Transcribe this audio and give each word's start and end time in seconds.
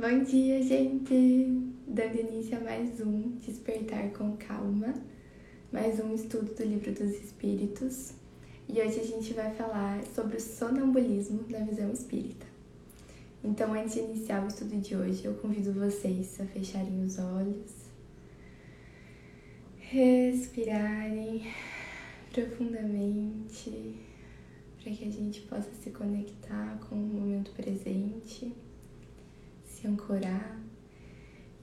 Bom 0.00 0.22
dia, 0.22 0.62
gente! 0.62 1.72
Dando 1.88 2.20
início 2.20 2.56
a 2.56 2.60
mais 2.60 3.00
um 3.00 3.32
Despertar 3.38 4.12
com 4.12 4.36
Calma, 4.36 4.94
mais 5.72 5.98
um 5.98 6.14
estudo 6.14 6.54
do 6.54 6.62
Livro 6.62 6.92
dos 6.92 7.10
Espíritos. 7.20 8.12
E 8.68 8.80
hoje 8.80 9.00
a 9.00 9.02
gente 9.02 9.34
vai 9.34 9.52
falar 9.56 10.00
sobre 10.14 10.36
o 10.36 10.40
sonambulismo 10.40 11.42
da 11.48 11.58
visão 11.64 11.90
espírita. 11.90 12.46
Então, 13.42 13.72
antes 13.72 13.94
de 13.94 14.00
iniciar 14.02 14.44
o 14.44 14.46
estudo 14.46 14.76
de 14.76 14.94
hoje, 14.94 15.24
eu 15.24 15.34
convido 15.34 15.72
vocês 15.72 16.40
a 16.40 16.46
fecharem 16.46 17.02
os 17.02 17.18
olhos, 17.18 17.72
respirarem 19.80 21.52
profundamente, 22.32 23.96
para 24.80 24.92
que 24.92 25.08
a 25.08 25.10
gente 25.10 25.40
possa 25.40 25.70
se 25.82 25.90
conectar 25.90 26.78
com 26.88 26.94
o 26.94 26.98
momento 26.98 27.50
presente 27.50 28.54
se 29.78 29.86
ancorar. 29.86 30.60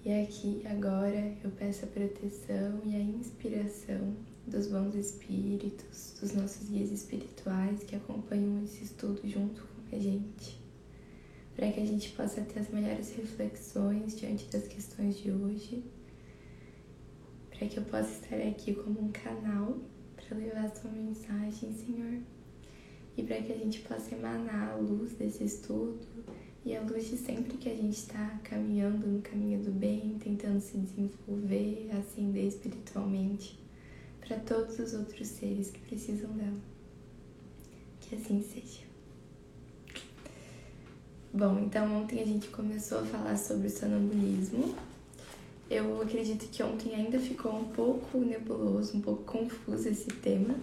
E 0.05 0.21
aqui 0.21 0.61
agora 0.65 1.35
eu 1.43 1.51
peço 1.51 1.85
a 1.85 1.87
proteção 1.87 2.81
e 2.85 2.95
a 2.95 2.99
inspiração 2.99 4.15
dos 4.47 4.67
bons 4.67 4.95
espíritos, 4.95 6.15
dos 6.21 6.33
nossos 6.33 6.69
guias 6.69 6.91
espirituais 6.91 7.83
que 7.83 7.95
acompanham 7.95 8.63
esse 8.63 8.83
estudo 8.83 9.19
junto 9.27 9.61
com 9.61 9.95
a 9.95 9.99
gente, 9.99 10.61
para 11.55 11.71
que 11.71 11.81
a 11.81 11.85
gente 11.85 12.11
possa 12.11 12.41
ter 12.41 12.59
as 12.59 12.69
melhores 12.69 13.15
reflexões 13.15 14.17
diante 14.17 14.45
das 14.45 14.67
questões 14.67 15.17
de 15.17 15.31
hoje, 15.31 15.83
para 17.49 17.67
que 17.67 17.77
eu 17.77 17.83
possa 17.83 18.11
estar 18.11 18.37
aqui 18.47 18.75
como 18.75 19.01
um 19.01 19.11
canal 19.11 19.79
para 20.15 20.37
levar 20.37 20.65
a 20.65 20.75
sua 20.75 20.91
mensagem, 20.91 21.73
Senhor, 21.73 22.19
e 23.17 23.23
para 23.23 23.41
que 23.41 23.51
a 23.51 23.57
gente 23.57 23.81
possa 23.81 24.13
emanar 24.13 24.73
a 24.73 24.75
luz 24.75 25.13
desse 25.13 25.43
estudo 25.43 26.05
e 26.65 26.75
a 26.75 26.81
luz 26.81 27.07
de 27.07 27.17
sempre 27.17 27.57
que 27.57 27.69
a 27.69 27.75
gente 27.75 27.95
está 27.95 28.39
caminhando 28.43 29.05
no 29.05 29.21
caminho 29.21 29.61
do 29.61 29.71
bem, 29.71 30.17
tentando 30.19 30.59
se 30.59 30.75
desenvolver, 30.75 31.91
ascender 31.91 32.45
espiritualmente 32.45 33.59
para 34.19 34.39
todos 34.39 34.79
os 34.79 34.95
outros 34.95 35.27
seres 35.27 35.69
que 35.69 35.79
precisam 35.81 36.31
dela. 36.31 36.59
Que 38.01 38.15
assim 38.15 38.41
seja. 38.41 38.83
Bom, 41.31 41.59
então 41.59 42.01
ontem 42.01 42.19
a 42.19 42.25
gente 42.25 42.47
começou 42.47 42.99
a 42.99 43.05
falar 43.05 43.37
sobre 43.37 43.67
o 43.67 43.69
sonambulismo. 43.69 44.73
Eu 45.69 46.01
acredito 46.01 46.47
que 46.49 46.63
ontem 46.63 46.95
ainda 46.95 47.19
ficou 47.19 47.55
um 47.55 47.65
pouco 47.65 48.17
nebuloso, 48.17 48.97
um 48.97 49.01
pouco 49.01 49.23
confuso 49.23 49.87
esse 49.87 50.07
tema. 50.07 50.55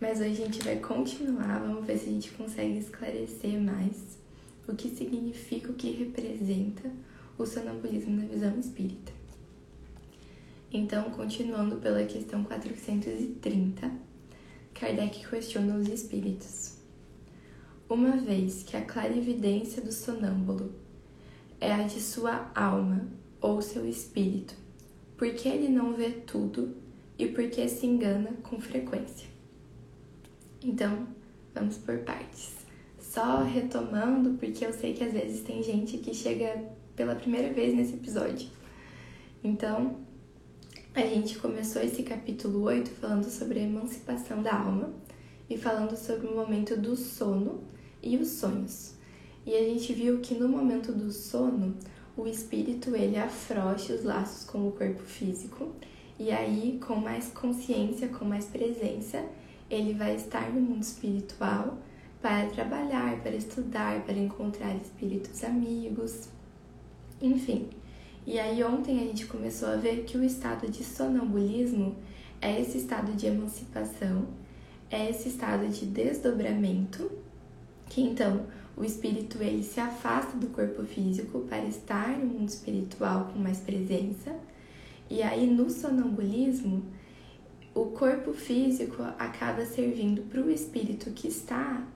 Mas 0.00 0.20
hoje 0.20 0.30
a 0.30 0.46
gente 0.46 0.62
vai 0.62 0.78
continuar, 0.78 1.60
vamos 1.60 1.84
ver 1.84 1.98
se 1.98 2.08
a 2.08 2.12
gente 2.12 2.30
consegue 2.30 2.78
esclarecer 2.78 3.60
mais 3.60 4.23
o 4.66 4.74
que 4.74 4.88
significa, 4.88 5.70
o 5.70 5.74
que 5.74 5.90
representa 5.90 6.90
o 7.36 7.44
sonambulismo 7.44 8.16
na 8.16 8.26
visão 8.26 8.58
espírita. 8.58 9.12
Então, 10.72 11.10
continuando 11.10 11.76
pela 11.76 12.04
questão 12.04 12.42
430, 12.42 13.92
Kardec 14.72 15.26
questiona 15.28 15.76
os 15.76 15.88
espíritos. 15.88 16.74
Uma 17.88 18.16
vez 18.16 18.64
que 18.64 18.76
a 18.76 18.84
clarividência 18.84 19.82
do 19.82 19.92
sonâmbulo 19.92 20.72
é 21.60 21.72
a 21.72 21.82
de 21.82 22.00
sua 22.00 22.50
alma 22.54 23.06
ou 23.40 23.62
seu 23.62 23.88
espírito, 23.88 24.54
por 25.16 25.32
que 25.34 25.48
ele 25.48 25.68
não 25.68 25.94
vê 25.94 26.10
tudo 26.10 26.74
e 27.18 27.26
por 27.26 27.48
que 27.48 27.68
se 27.68 27.86
engana 27.86 28.32
com 28.42 28.60
frequência? 28.60 29.28
Então, 30.60 31.06
vamos 31.54 31.76
por 31.76 31.98
partes 31.98 32.63
só 33.14 33.44
retomando, 33.44 34.30
porque 34.38 34.66
eu 34.66 34.72
sei 34.72 34.92
que 34.92 35.04
às 35.04 35.12
vezes 35.12 35.42
tem 35.42 35.62
gente 35.62 35.98
que 35.98 36.12
chega 36.12 36.64
pela 36.96 37.14
primeira 37.14 37.52
vez 37.52 37.72
nesse 37.72 37.94
episódio. 37.94 38.48
Então, 39.42 39.98
a 40.92 41.00
gente 41.02 41.38
começou 41.38 41.80
esse 41.80 42.02
capítulo 42.02 42.62
8 42.62 42.90
falando 42.90 43.30
sobre 43.30 43.60
a 43.60 43.62
emancipação 43.62 44.42
da 44.42 44.52
alma 44.52 44.92
e 45.48 45.56
falando 45.56 45.96
sobre 45.96 46.26
o 46.26 46.34
momento 46.34 46.76
do 46.76 46.96
sono 46.96 47.62
e 48.02 48.16
os 48.16 48.30
sonhos. 48.30 48.94
E 49.46 49.54
a 49.54 49.62
gente 49.62 49.92
viu 49.92 50.18
que 50.18 50.34
no 50.34 50.48
momento 50.48 50.90
do 50.90 51.12
sono, 51.12 51.76
o 52.16 52.26
espírito 52.26 52.96
ele 52.96 53.16
afrouxa 53.16 53.94
os 53.94 54.02
laços 54.02 54.44
com 54.44 54.66
o 54.66 54.72
corpo 54.72 55.02
físico 55.02 55.72
e 56.18 56.32
aí 56.32 56.80
com 56.84 56.96
mais 56.96 57.28
consciência, 57.28 58.08
com 58.08 58.24
mais 58.24 58.46
presença, 58.46 59.24
ele 59.70 59.92
vai 59.92 60.16
estar 60.16 60.52
no 60.52 60.60
mundo 60.60 60.82
espiritual 60.82 61.78
para 62.24 62.46
trabalhar, 62.46 63.20
para 63.20 63.36
estudar, 63.36 64.00
para 64.06 64.14
encontrar 64.14 64.74
espíritos 64.76 65.44
amigos, 65.44 66.30
enfim. 67.20 67.68
E 68.26 68.38
aí 68.38 68.64
ontem 68.64 68.98
a 68.98 69.02
gente 69.02 69.26
começou 69.26 69.68
a 69.68 69.76
ver 69.76 70.04
que 70.04 70.16
o 70.16 70.24
estado 70.24 70.66
de 70.70 70.82
sonambulismo 70.82 71.94
é 72.40 72.58
esse 72.58 72.78
estado 72.78 73.12
de 73.12 73.26
emancipação, 73.26 74.26
é 74.90 75.10
esse 75.10 75.28
estado 75.28 75.68
de 75.68 75.84
desdobramento, 75.84 77.12
que 77.90 78.00
então 78.00 78.46
o 78.74 78.82
espírito 78.82 79.42
ele 79.42 79.62
se 79.62 79.78
afasta 79.78 80.34
do 80.38 80.46
corpo 80.46 80.82
físico 80.82 81.40
para 81.40 81.66
estar 81.66 82.18
no 82.18 82.24
mundo 82.24 82.48
espiritual 82.48 83.32
com 83.34 83.38
mais 83.38 83.58
presença. 83.58 84.34
E 85.10 85.22
aí 85.22 85.46
no 85.46 85.68
sonambulismo, 85.68 86.84
o 87.74 87.84
corpo 87.84 88.32
físico 88.32 89.02
acaba 89.18 89.66
servindo 89.66 90.22
para 90.22 90.40
o 90.40 90.50
espírito 90.50 91.10
que 91.10 91.28
está 91.28 91.86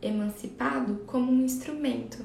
emancipado 0.00 1.02
como 1.06 1.32
um 1.32 1.44
instrumento. 1.44 2.18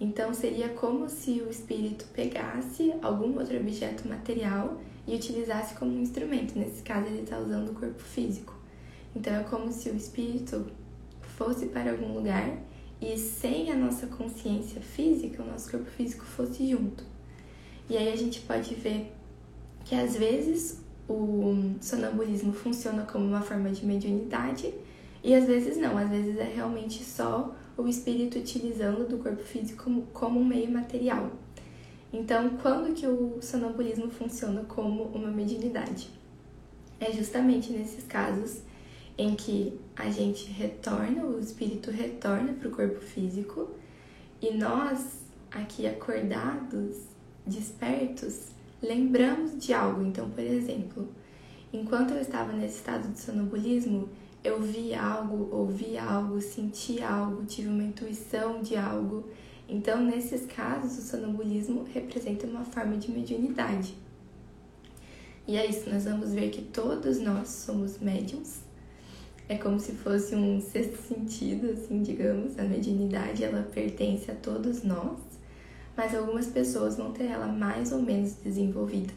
Então 0.00 0.32
seria 0.32 0.68
como 0.68 1.08
se 1.08 1.40
o 1.40 1.50
espírito 1.50 2.06
pegasse 2.14 2.94
algum 3.02 3.36
outro 3.38 3.58
objeto 3.58 4.08
material 4.08 4.80
e 5.06 5.14
utilizasse 5.14 5.74
como 5.74 5.92
um 5.92 6.00
instrumento. 6.00 6.56
Nesse 6.56 6.82
caso, 6.82 7.06
ele 7.06 7.22
está 7.22 7.38
usando 7.38 7.70
o 7.70 7.74
corpo 7.74 8.00
físico. 8.00 8.54
Então 9.16 9.34
é 9.34 9.42
como 9.42 9.72
se 9.72 9.88
o 9.90 9.96
espírito 9.96 10.66
fosse 11.36 11.66
para 11.66 11.90
algum 11.90 12.14
lugar 12.14 12.58
e 13.00 13.16
sem 13.16 13.70
a 13.72 13.76
nossa 13.76 14.06
consciência 14.06 14.80
física, 14.80 15.42
o 15.42 15.46
nosso 15.46 15.70
corpo 15.70 15.90
físico 15.90 16.24
fosse 16.24 16.68
junto. 16.70 17.04
E 17.88 17.96
aí 17.96 18.12
a 18.12 18.16
gente 18.16 18.40
pode 18.40 18.74
ver 18.74 19.12
que 19.84 19.94
às 19.94 20.16
vezes 20.16 20.82
o 21.08 21.74
sonambulismo 21.80 22.52
funciona 22.52 23.04
como 23.04 23.24
uma 23.24 23.40
forma 23.40 23.70
de 23.70 23.86
mediunidade 23.86 24.74
e 25.22 25.34
às 25.34 25.46
vezes 25.46 25.76
não, 25.76 25.96
às 25.96 26.08
vezes 26.08 26.36
é 26.38 26.44
realmente 26.44 27.02
só 27.02 27.54
o 27.76 27.86
espírito 27.86 28.38
utilizando 28.38 29.08
do 29.08 29.18
corpo 29.18 29.42
físico 29.42 29.84
como, 29.84 30.02
como 30.12 30.40
um 30.40 30.44
meio 30.44 30.70
material. 30.70 31.30
Então, 32.12 32.50
quando 32.62 32.94
que 32.94 33.06
o 33.06 33.38
sonambulismo 33.40 34.10
funciona 34.10 34.64
como 34.64 35.04
uma 35.04 35.30
mediunidade? 35.30 36.10
É 36.98 37.12
justamente 37.12 37.72
nesses 37.72 38.04
casos 38.04 38.62
em 39.16 39.34
que 39.34 39.78
a 39.94 40.08
gente 40.10 40.50
retorna, 40.50 41.24
o 41.24 41.38
espírito 41.38 41.90
retorna 41.90 42.52
para 42.54 42.68
o 42.68 42.70
corpo 42.70 43.00
físico 43.00 43.68
e 44.40 44.54
nós, 44.54 45.22
aqui 45.50 45.86
acordados, 45.86 46.96
despertos, 47.44 48.48
lembramos 48.80 49.58
de 49.58 49.72
algo. 49.72 50.02
Então, 50.02 50.30
por 50.30 50.42
exemplo, 50.42 51.08
enquanto 51.72 52.12
eu 52.12 52.20
estava 52.20 52.52
nesse 52.52 52.76
estado 52.76 53.12
de 53.12 53.20
sonambulismo, 53.20 54.08
eu 54.42 54.60
vi 54.60 54.94
algo, 54.94 55.48
ouvi 55.54 55.98
algo, 55.98 56.40
senti 56.40 57.02
algo, 57.02 57.44
tive 57.44 57.68
uma 57.68 57.82
intuição 57.82 58.62
de 58.62 58.76
algo. 58.76 59.28
Então, 59.68 60.00
nesses 60.02 60.46
casos, 60.46 60.98
o 60.98 61.02
sonambulismo 61.02 61.84
representa 61.92 62.46
uma 62.46 62.64
forma 62.64 62.96
de 62.96 63.10
mediunidade. 63.10 63.94
E 65.46 65.56
é 65.56 65.66
isso, 65.66 65.90
nós 65.90 66.04
vamos 66.04 66.32
ver 66.32 66.50
que 66.50 66.62
todos 66.62 67.18
nós 67.18 67.48
somos 67.48 67.98
médiums. 67.98 68.60
É 69.48 69.56
como 69.56 69.80
se 69.80 69.92
fosse 69.92 70.34
um 70.34 70.60
sexto 70.60 70.96
sentido, 70.96 71.70
assim, 71.70 72.02
digamos. 72.02 72.58
A 72.58 72.64
mediunidade, 72.64 73.42
ela 73.42 73.62
pertence 73.62 74.30
a 74.30 74.34
todos 74.34 74.82
nós, 74.82 75.18
mas 75.96 76.14
algumas 76.14 76.46
pessoas 76.46 76.96
vão 76.96 77.12
ter 77.12 77.24
ela 77.24 77.46
mais 77.46 77.92
ou 77.92 78.00
menos 78.00 78.34
desenvolvida. 78.34 79.12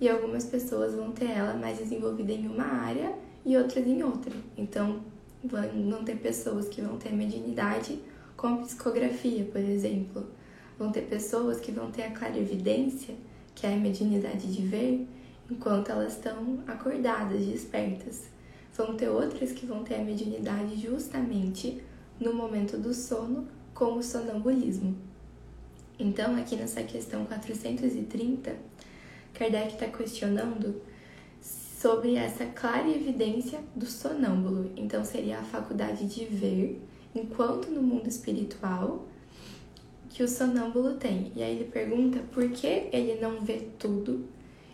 E 0.00 0.08
algumas 0.08 0.44
pessoas 0.44 0.94
vão 0.94 1.12
ter 1.12 1.30
ela 1.30 1.54
mais 1.54 1.78
desenvolvida 1.78 2.32
em 2.32 2.46
uma 2.46 2.64
área 2.64 3.12
e 3.44 3.56
outras 3.56 3.86
em 3.86 4.02
outra. 4.02 4.32
Então, 4.56 5.00
vão 5.44 6.04
ter 6.04 6.16
pessoas 6.16 6.68
que 6.68 6.80
vão 6.80 6.96
ter 6.98 7.12
mediunidade 7.12 7.98
com 8.36 8.62
psicografia, 8.62 9.44
por 9.44 9.60
exemplo. 9.60 10.26
Vão 10.78 10.90
ter 10.90 11.02
pessoas 11.02 11.60
que 11.60 11.72
vão 11.72 11.90
ter 11.90 12.04
a 12.04 12.10
clarividência, 12.10 13.14
que 13.54 13.66
é 13.66 13.74
a 13.74 13.76
mediunidade 13.76 14.52
de 14.52 14.62
ver, 14.62 15.06
enquanto 15.50 15.90
elas 15.90 16.14
estão 16.14 16.60
acordadas, 16.66 17.44
despertas. 17.44 18.24
Vão 18.74 18.96
ter 18.96 19.08
outras 19.08 19.52
que 19.52 19.66
vão 19.66 19.84
ter 19.84 19.96
a 19.96 20.04
mediunidade 20.04 20.76
justamente 20.80 21.82
no 22.18 22.32
momento 22.32 22.76
do 22.76 22.94
sono, 22.94 23.46
como 23.74 23.98
o 23.98 24.02
sonambulismo. 24.02 24.96
Então, 25.98 26.36
aqui 26.36 26.56
nessa 26.56 26.82
questão 26.82 27.24
430, 27.24 28.56
Kardec 29.34 29.74
está 29.74 29.86
questionando 29.86 30.80
sobre 31.82 32.14
essa 32.14 32.46
clara 32.46 32.88
evidência 32.88 33.58
do 33.74 33.86
sonâmbulo. 33.86 34.70
Então, 34.76 35.04
seria 35.04 35.40
a 35.40 35.42
faculdade 35.42 36.06
de 36.06 36.24
ver 36.24 36.80
enquanto 37.12 37.72
no 37.72 37.82
mundo 37.82 38.08
espiritual, 38.08 39.08
que 40.08 40.22
o 40.22 40.28
sonâmbulo 40.28 40.94
tem. 40.94 41.32
E 41.34 41.42
aí 41.42 41.56
ele 41.56 41.64
pergunta 41.64 42.20
por 42.32 42.48
que 42.50 42.88
ele 42.92 43.18
não 43.20 43.40
vê 43.40 43.66
tudo 43.80 44.24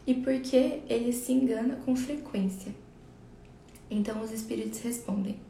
e 0.07 0.15
por 0.15 0.39
que 0.41 0.83
ele 0.87 1.11
se 1.13 1.33
engana 1.33 1.77
com 1.77 1.97
frequência. 1.97 2.75
Então 3.91 4.21
os 4.23 4.31
espíritos 4.31 4.81
respondem: 4.81 5.41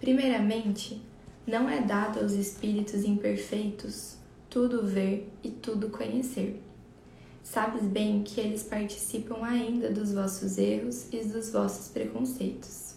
Primeiramente, 0.00 1.00
não 1.46 1.68
é 1.68 1.80
dado 1.80 2.18
aos 2.18 2.32
espíritos 2.32 3.04
imperfeitos 3.04 4.16
tudo 4.50 4.84
ver 4.84 5.30
e 5.44 5.50
tudo 5.50 5.90
conhecer. 5.90 6.60
Sabes 7.46 7.84
bem 7.84 8.24
que 8.24 8.40
eles 8.40 8.64
participam 8.64 9.42
ainda 9.44 9.88
dos 9.88 10.12
vossos 10.12 10.58
erros 10.58 11.06
e 11.12 11.22
dos 11.22 11.50
vossos 11.50 11.86
preconceitos. 11.86 12.96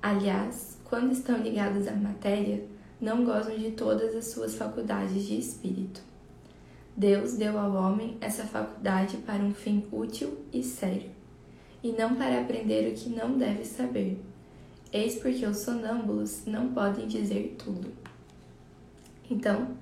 Aliás, 0.00 0.78
quando 0.84 1.10
estão 1.10 1.36
ligados 1.38 1.88
à 1.88 1.92
matéria, 1.92 2.64
não 3.00 3.24
gozam 3.24 3.58
de 3.58 3.72
todas 3.72 4.14
as 4.14 4.26
suas 4.26 4.54
faculdades 4.54 5.26
de 5.26 5.36
espírito. 5.36 6.00
Deus 6.96 7.34
deu 7.34 7.58
ao 7.58 7.74
homem 7.74 8.16
essa 8.20 8.44
faculdade 8.44 9.16
para 9.18 9.42
um 9.42 9.52
fim 9.52 9.84
útil 9.90 10.38
e 10.52 10.62
sério, 10.62 11.10
e 11.82 11.90
não 11.90 12.14
para 12.14 12.40
aprender 12.40 12.92
o 12.92 12.94
que 12.94 13.10
não 13.10 13.36
deve 13.36 13.64
saber. 13.64 14.22
Eis 14.92 15.16
porque 15.16 15.44
os 15.44 15.58
sonâmbulos 15.58 16.46
não 16.46 16.72
podem 16.72 17.08
dizer 17.08 17.56
tudo. 17.58 17.92
Então, 19.28 19.76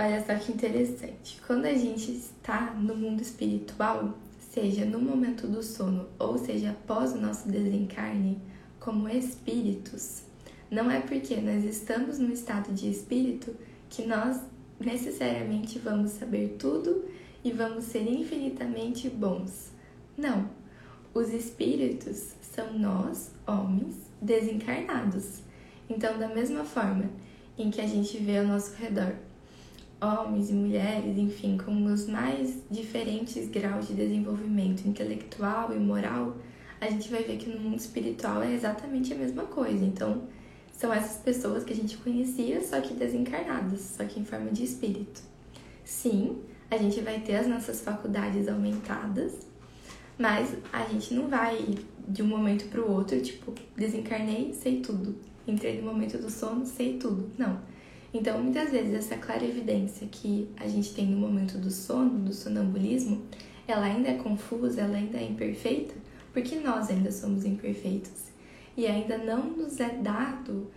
olha 0.00 0.24
só 0.24 0.34
que 0.34 0.52
interessante. 0.52 1.38
Quando 1.46 1.66
a 1.66 1.74
gente 1.74 2.10
está 2.10 2.72
no 2.72 2.96
mundo 2.96 3.20
espiritual, 3.20 4.16
seja 4.38 4.86
no 4.86 4.98
momento 4.98 5.46
do 5.46 5.62
sono 5.62 6.08
ou 6.18 6.38
seja 6.38 6.70
após 6.70 7.12
o 7.12 7.20
nosso 7.20 7.46
desencarne, 7.46 8.40
como 8.78 9.08
espíritos, 9.10 10.22
não 10.70 10.90
é 10.90 11.00
porque 11.00 11.36
nós 11.36 11.64
estamos 11.64 12.18
no 12.18 12.32
estado 12.32 12.72
de 12.72 12.88
espírito 12.90 13.54
que 13.90 14.06
nós 14.06 14.40
necessariamente 14.80 15.78
vamos 15.78 16.12
saber 16.12 16.56
tudo 16.58 17.04
e 17.44 17.52
vamos 17.52 17.84
ser 17.84 18.10
infinitamente 18.10 19.10
bons. 19.10 19.70
Não. 20.16 20.48
Os 21.12 21.28
espíritos 21.28 22.34
são 22.40 22.72
nós, 22.78 23.32
homens, 23.46 23.96
desencarnados. 24.22 25.42
Então, 25.88 26.18
da 26.18 26.28
mesma 26.28 26.64
forma 26.64 27.10
em 27.58 27.70
que 27.70 27.80
a 27.80 27.86
gente 27.86 28.16
vê 28.18 28.38
ao 28.38 28.46
nosso 28.46 28.74
redor 28.76 29.14
homens 30.00 30.50
e 30.50 30.54
mulheres, 30.54 31.18
enfim, 31.18 31.58
com 31.58 31.84
os 31.84 32.06
mais 32.06 32.62
diferentes 32.70 33.48
graus 33.48 33.88
de 33.88 33.94
desenvolvimento 33.94 34.86
intelectual 34.86 35.74
e 35.74 35.78
moral, 35.78 36.36
a 36.80 36.88
gente 36.88 37.10
vai 37.10 37.22
ver 37.22 37.36
que 37.36 37.50
no 37.50 37.60
mundo 37.60 37.78
espiritual 37.78 38.42
é 38.42 38.52
exatamente 38.52 39.12
a 39.12 39.16
mesma 39.16 39.44
coisa. 39.44 39.84
Então, 39.84 40.22
são 40.72 40.92
essas 40.92 41.18
pessoas 41.18 41.62
que 41.62 41.72
a 41.72 41.76
gente 41.76 41.98
conhecia, 41.98 42.62
só 42.62 42.80
que 42.80 42.94
desencarnadas, 42.94 43.80
só 43.80 44.04
que 44.04 44.18
em 44.18 44.24
forma 44.24 44.50
de 44.50 44.64
espírito. 44.64 45.22
Sim, 45.84 46.38
a 46.70 46.78
gente 46.78 47.00
vai 47.02 47.20
ter 47.20 47.36
as 47.36 47.46
nossas 47.46 47.82
faculdades 47.82 48.48
aumentadas, 48.48 49.46
mas 50.16 50.56
a 50.72 50.84
gente 50.84 51.12
não 51.12 51.28
vai 51.28 51.74
de 52.08 52.22
um 52.22 52.26
momento 52.26 52.68
para 52.70 52.80
o 52.80 52.90
outro, 52.90 53.20
tipo, 53.20 53.52
desencarnei, 53.76 54.54
sei 54.54 54.80
tudo. 54.80 55.14
Entrei 55.46 55.80
no 55.80 55.92
momento 55.92 56.16
do 56.16 56.30
sono, 56.30 56.64
sei 56.64 56.96
tudo. 56.96 57.30
Não. 57.36 57.60
Então, 58.12 58.42
muitas 58.42 58.70
vezes, 58.70 58.92
essa 58.94 59.16
clara 59.16 59.44
evidência 59.44 60.06
que 60.10 60.48
a 60.56 60.66
gente 60.66 60.92
tem 60.94 61.06
no 61.06 61.16
momento 61.16 61.58
do 61.58 61.70
sono, 61.70 62.18
do 62.18 62.32
sonambulismo, 62.32 63.22
ela 63.68 63.86
ainda 63.86 64.08
é 64.08 64.14
confusa, 64.14 64.80
ela 64.80 64.96
ainda 64.96 65.18
é 65.18 65.24
imperfeita, 65.24 65.94
porque 66.32 66.56
nós 66.56 66.90
ainda 66.90 67.12
somos 67.12 67.44
imperfeitos 67.44 68.30
e 68.76 68.86
ainda 68.86 69.18
não 69.18 69.50
nos 69.50 69.78
é 69.78 69.90
dado 69.90 70.70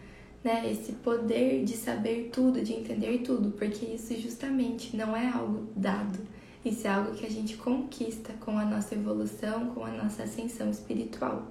né, 0.43 0.69
esse 0.69 0.91
poder 0.93 1.63
de 1.63 1.75
saber 1.75 2.29
tudo, 2.31 2.61
de 2.61 2.73
entender 2.73 3.19
tudo, 3.19 3.51
porque 3.51 3.85
isso 3.85 4.13
justamente 4.19 4.95
não 4.95 5.15
é 5.15 5.27
algo 5.27 5.67
dado, 5.75 6.19
isso 6.65 6.85
é 6.85 6.89
algo 6.89 7.13
que 7.13 7.25
a 7.25 7.29
gente 7.29 7.55
conquista 7.55 8.33
com 8.41 8.57
a 8.57 8.65
nossa 8.65 8.93
evolução, 8.93 9.67
com 9.67 9.83
a 9.85 9.91
nossa 9.91 10.23
ascensão 10.23 10.69
espiritual. 10.69 11.47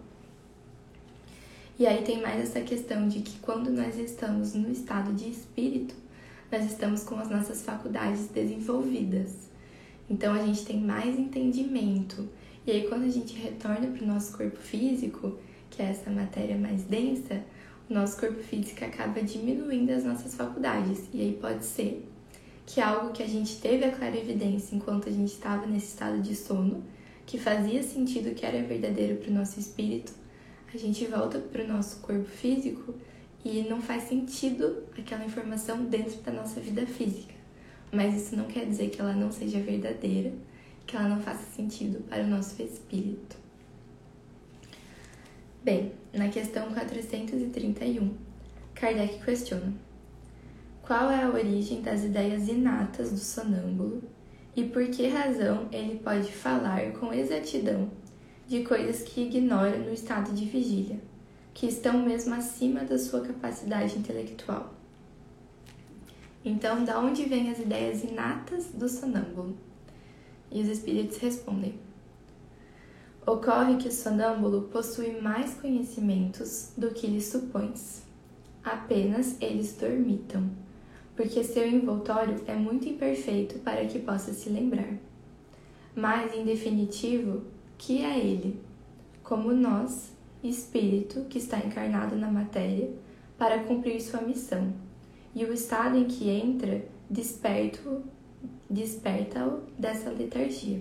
E 1.83 1.87
aí 1.89 2.05
tem 2.05 2.23
mais 2.23 2.41
essa 2.41 2.61
questão 2.61 3.09
de 3.09 3.23
que 3.23 3.41
quando 3.41 3.69
nós 3.69 3.99
estamos 3.99 4.55
no 4.55 4.71
estado 4.71 5.13
de 5.15 5.29
espírito, 5.29 5.97
nós 6.49 6.65
estamos 6.65 7.03
com 7.03 7.17
as 7.17 7.29
nossas 7.29 7.63
faculdades 7.63 8.29
desenvolvidas. 8.29 9.49
Então 10.09 10.33
a 10.33 10.47
gente 10.47 10.65
tem 10.65 10.79
mais 10.79 11.19
entendimento, 11.19 12.29
e 12.65 12.71
aí, 12.71 12.87
quando 12.89 13.03
a 13.03 13.09
gente 13.09 13.35
retorna 13.35 13.89
para 13.89 14.05
o 14.05 14.07
nosso 14.07 14.37
corpo 14.37 14.59
físico, 14.59 15.37
que 15.71 15.83
é 15.83 15.87
essa 15.87 16.09
matéria 16.09 16.57
mais 16.57 16.85
densa, 16.85 17.43
o 17.91 17.95
nosso 17.95 18.17
corpo 18.17 18.41
físico 18.41 18.85
acaba 18.85 19.21
diminuindo 19.21 19.91
as 19.91 20.05
nossas 20.05 20.37
faculdades. 20.37 21.09
E 21.13 21.21
aí 21.21 21.33
pode 21.33 21.65
ser 21.65 22.09
que 22.65 22.81
algo 22.81 23.11
que 23.11 23.25
a 23.25 23.29
gente 23.29 23.61
teve 23.61 23.85
a 23.85 23.91
clara 23.91 24.17
evidência 24.17 24.77
enquanto 24.77 25.09
a 25.09 25.13
gente 25.13 25.33
estava 25.33 25.67
nesse 25.67 25.89
estado 25.89 26.23
de 26.23 26.37
sono, 26.37 26.85
que 27.27 27.41
fazia 27.41 27.83
sentido, 27.83 28.37
que 28.37 28.47
era 28.47 28.63
verdadeiro 28.63 29.17
para 29.17 29.33
o 29.33 29.35
nosso 29.35 29.59
espírito, 29.59 30.22
a 30.75 30.79
gente 30.79 31.07
volta 31.07 31.39
para 31.39 31.65
o 31.65 31.69
nosso 31.69 32.01
corpo 32.01 32.25
físico 32.25 32.95
e 33.45 33.63
não 33.63 33.83
faz 33.83 34.05
sentido 34.05 34.85
aquela 34.99 35.25
informação 35.25 35.85
dentro 35.85 36.21
da 36.23 36.33
nossa 36.33 36.61
vida 36.61 36.87
física. 36.87 37.35
Mas 37.93 38.15
isso 38.15 38.37
não 38.37 38.47
quer 38.47 38.65
dizer 38.65 38.89
que 38.89 39.01
ela 39.01 39.13
não 39.13 39.31
seja 39.31 39.61
verdadeira 39.61 40.33
que 40.87 40.97
ela 40.97 41.09
não 41.09 41.21
faça 41.21 41.45
sentido 41.55 42.01
para 42.09 42.23
o 42.23 42.27
nosso 42.27 42.61
espírito. 42.63 43.37
Bem, 45.63 45.93
na 46.13 46.29
questão 46.29 46.73
431, 46.73 48.15
Kardec 48.75 49.25
questiona: 49.25 49.73
Qual 50.83 51.11
é 51.11 51.23
a 51.23 51.31
origem 51.31 51.83
das 51.83 52.03
ideias 52.03 52.49
inatas 52.49 53.11
do 53.11 53.19
sonâmbulo 53.19 54.03
e 54.57 54.65
por 54.65 54.87
que 54.89 55.07
razão 55.07 55.69
ele 55.71 55.99
pode 56.01 56.33
falar 56.33 56.93
com 56.93 57.13
exatidão 57.13 57.91
de 58.53 58.65
coisas 58.65 59.03
que 59.03 59.23
ignora 59.23 59.79
no 59.79 59.91
estado 59.95 60.31
de 60.35 60.45
vigília, 60.45 61.01
que 61.55 61.67
estão 61.67 62.03
mesmo 62.03 62.35
acima 62.35 62.85
da 62.85 62.99
sua 62.99 63.23
capacidade 63.23 63.99
intelectual? 63.99 64.75
Então, 66.45 66.85
da 66.85 67.01
onde 67.01 67.25
vêm 67.25 67.51
as 67.51 67.59
ideias 67.59 68.05
inatas 68.05 68.67
do 68.67 68.87
sonâmbulo? 68.91 69.57
E 70.51 70.61
os 70.61 70.69
espíritos 70.69 71.17
respondem: 71.17 71.77
Ocorre 73.27 73.79
que 73.79 73.89
o 73.89 73.93
sonâmbulo 73.93 74.69
possui 74.69 75.19
mais 75.19 75.55
conhecimentos 75.55 76.75
do 76.77 76.91
que 76.91 77.07
lhe 77.07 77.23
supões. 77.23 78.03
Apenas 78.63 79.41
eles 79.41 79.75
dormitam, 79.81 80.51
porque 81.17 81.43
seu 81.43 81.67
envoltório 81.67 82.39
é 82.47 82.55
muito 82.55 82.87
imperfeito 82.87 83.61
para 83.61 83.87
que 83.87 83.99
possa 83.99 84.35
se 84.35 84.51
lembrar. 84.51 84.93
Mas, 85.97 86.35
em 86.35 86.45
definitivo, 86.45 87.45
que 87.85 88.05
é 88.05 88.17
ele? 88.17 88.61
Como 89.25 89.53
nós, 89.53 90.13
espírito 90.41 91.25
que 91.29 91.39
está 91.39 91.59
encarnado 91.59 92.15
na 92.15 92.31
matéria, 92.31 92.89
para 93.37 93.65
cumprir 93.65 94.01
sua 94.01 94.21
missão, 94.21 94.73
e 95.35 95.45
o 95.45 95.53
estado 95.53 95.99
em 95.99 96.05
que 96.05 96.31
entra, 96.31 96.85
desperta-o 97.11 98.05
dessa 99.77 100.11
letargia. 100.11 100.81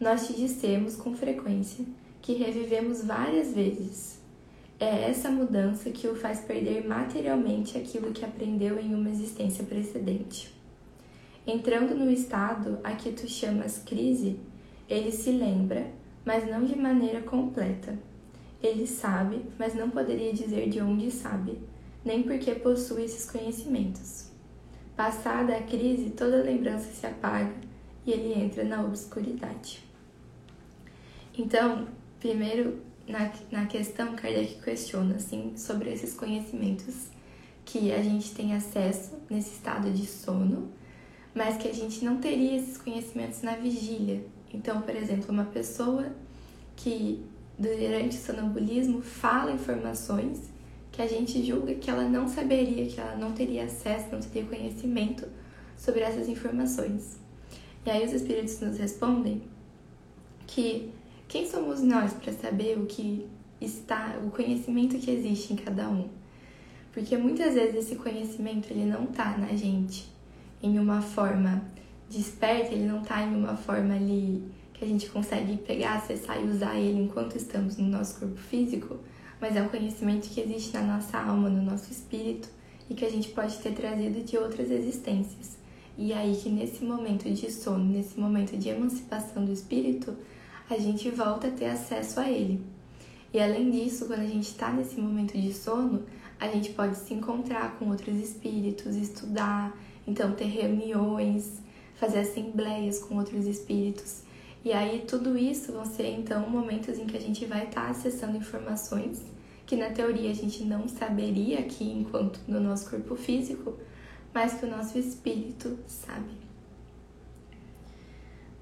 Nós 0.00 0.26
te 0.26 0.32
dissemos 0.32 0.96
com 0.96 1.14
frequência 1.14 1.84
que 2.20 2.32
revivemos 2.32 3.04
várias 3.04 3.54
vezes. 3.54 4.20
É 4.80 5.08
essa 5.08 5.30
mudança 5.30 5.90
que 5.90 6.08
o 6.08 6.16
faz 6.16 6.40
perder 6.40 6.88
materialmente 6.88 7.78
aquilo 7.78 8.10
que 8.10 8.24
aprendeu 8.24 8.80
em 8.80 8.94
uma 8.94 9.10
existência 9.10 9.62
precedente. 9.62 10.52
Entrando 11.46 11.94
no 11.94 12.10
estado 12.10 12.80
a 12.82 12.96
que 12.96 13.12
tu 13.12 13.28
chamas 13.28 13.78
crise, 13.78 14.40
ele 14.88 15.12
se 15.12 15.30
lembra, 15.30 15.99
mas 16.24 16.48
não 16.48 16.64
de 16.64 16.76
maneira 16.76 17.20
completa. 17.22 17.98
Ele 18.62 18.86
sabe, 18.86 19.44
mas 19.58 19.74
não 19.74 19.90
poderia 19.90 20.32
dizer 20.32 20.68
de 20.68 20.80
onde 20.80 21.10
sabe, 21.10 21.58
nem 22.04 22.22
porque 22.22 22.54
possui 22.54 23.04
esses 23.04 23.30
conhecimentos. 23.30 24.30
Passada 24.96 25.56
a 25.56 25.62
crise, 25.62 26.10
toda 26.10 26.42
lembrança 26.42 26.90
se 26.92 27.06
apaga 27.06 27.54
e 28.06 28.12
ele 28.12 28.38
entra 28.38 28.64
na 28.64 28.84
obscuridade. 28.84 29.82
Então, 31.36 31.88
primeiro, 32.18 32.80
na, 33.08 33.32
na 33.50 33.66
questão, 33.66 34.14
Kardec 34.14 34.60
questiona 34.62 35.16
assim, 35.16 35.56
sobre 35.56 35.90
esses 35.90 36.14
conhecimentos 36.14 37.08
que 37.64 37.92
a 37.92 38.02
gente 38.02 38.34
tem 38.34 38.54
acesso 38.54 39.16
nesse 39.28 39.54
estado 39.54 39.90
de 39.90 40.06
sono, 40.06 40.70
mas 41.34 41.56
que 41.56 41.68
a 41.68 41.72
gente 41.72 42.04
não 42.04 42.18
teria 42.18 42.56
esses 42.56 42.76
conhecimentos 42.76 43.42
na 43.42 43.56
vigília. 43.56 44.22
Então, 44.52 44.80
por 44.82 44.94
exemplo, 44.94 45.30
uma 45.30 45.44
pessoa 45.44 46.12
que 46.76 47.24
durante 47.58 48.16
o 48.16 48.20
sonambulismo 48.20 49.02
fala 49.02 49.52
informações 49.52 50.50
que 50.90 51.02
a 51.02 51.06
gente 51.06 51.44
julga 51.44 51.74
que 51.74 51.90
ela 51.90 52.08
não 52.08 52.28
saberia, 52.28 52.86
que 52.86 53.00
ela 53.00 53.16
não 53.16 53.32
teria 53.32 53.64
acesso, 53.64 54.06
não 54.10 54.20
teria 54.20 54.48
conhecimento 54.48 55.26
sobre 55.76 56.00
essas 56.00 56.28
informações. 56.28 57.18
E 57.86 57.90
aí 57.90 58.04
os 58.04 58.12
espíritos 58.12 58.60
nos 58.60 58.76
respondem 58.76 59.42
que 60.46 60.90
quem 61.28 61.48
somos 61.48 61.80
nós 61.80 62.12
para 62.12 62.32
saber 62.32 62.76
o 62.76 62.86
que 62.86 63.26
está, 63.60 64.18
o 64.24 64.30
conhecimento 64.30 64.98
que 64.98 65.10
existe 65.10 65.52
em 65.52 65.56
cada 65.56 65.88
um? 65.88 66.08
Porque 66.92 67.16
muitas 67.16 67.54
vezes 67.54 67.76
esse 67.76 67.96
conhecimento 67.96 68.70
ele 68.70 68.84
não 68.84 69.06
tá 69.06 69.38
na 69.38 69.54
gente 69.54 70.10
em 70.62 70.78
uma 70.78 71.00
forma 71.00 71.62
desperta, 72.10 72.74
ele 72.74 72.86
não 72.86 73.00
tá 73.02 73.22
em 73.22 73.34
uma 73.34 73.56
forma 73.56 73.94
ali 73.94 74.42
que 74.74 74.84
a 74.84 74.88
gente 74.88 75.08
consegue 75.08 75.56
pegar, 75.58 75.94
acessar 75.94 76.42
e 76.42 76.48
usar 76.48 76.76
ele 76.76 77.00
enquanto 77.00 77.36
estamos 77.36 77.76
no 77.76 77.86
nosso 77.86 78.18
corpo 78.18 78.36
físico, 78.36 78.98
mas 79.40 79.56
é 79.56 79.62
um 79.62 79.68
conhecimento 79.68 80.28
que 80.28 80.40
existe 80.40 80.74
na 80.74 80.82
nossa 80.82 81.18
alma, 81.18 81.48
no 81.48 81.62
nosso 81.62 81.90
espírito 81.92 82.48
e 82.88 82.94
que 82.94 83.04
a 83.04 83.10
gente 83.10 83.28
pode 83.28 83.56
ter 83.58 83.72
trazido 83.72 84.22
de 84.22 84.36
outras 84.36 84.70
existências. 84.70 85.56
E 85.96 86.12
é 86.12 86.16
aí 86.16 86.34
que 86.34 86.48
nesse 86.48 86.84
momento 86.84 87.30
de 87.30 87.50
sono, 87.52 87.84
nesse 87.84 88.18
momento 88.18 88.56
de 88.56 88.68
emancipação 88.70 89.44
do 89.44 89.52
espírito, 89.52 90.16
a 90.68 90.76
gente 90.76 91.10
volta 91.10 91.48
a 91.48 91.50
ter 91.50 91.66
acesso 91.66 92.18
a 92.18 92.28
ele. 92.28 92.60
E 93.32 93.40
além 93.40 93.70
disso, 93.70 94.06
quando 94.06 94.20
a 94.20 94.26
gente 94.26 94.48
está 94.48 94.72
nesse 94.72 95.00
momento 95.00 95.38
de 95.38 95.52
sono, 95.52 96.02
a 96.40 96.48
gente 96.48 96.70
pode 96.70 96.96
se 96.96 97.14
encontrar 97.14 97.76
com 97.78 97.90
outros 97.90 98.16
espíritos, 98.16 98.96
estudar, 98.96 99.76
então 100.06 100.32
ter 100.32 100.46
reuniões, 100.46 101.60
fazer 102.00 102.20
assembleias 102.20 102.98
com 102.98 103.18
outros 103.18 103.46
espíritos. 103.46 104.22
E 104.64 104.72
aí 104.72 105.04
tudo 105.06 105.36
isso 105.36 105.72
vão 105.72 105.84
ser 105.84 106.08
então 106.10 106.48
momentos 106.48 106.98
em 106.98 107.06
que 107.06 107.16
a 107.16 107.20
gente 107.20 107.44
vai 107.44 107.64
estar 107.66 107.82
tá 107.82 107.90
acessando 107.90 108.38
informações 108.38 109.22
que 109.66 109.76
na 109.76 109.90
teoria 109.90 110.30
a 110.30 110.34
gente 110.34 110.64
não 110.64 110.88
saberia 110.88 111.60
aqui 111.60 111.84
enquanto 111.84 112.40
no 112.48 112.58
nosso 112.58 112.90
corpo 112.90 113.14
físico, 113.14 113.78
mas 114.34 114.54
que 114.54 114.64
o 114.66 114.70
nosso 114.70 114.98
espírito 114.98 115.78
sabe. 115.86 116.30